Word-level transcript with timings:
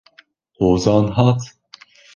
Hozan 0.59 1.15
hat? 1.17 1.53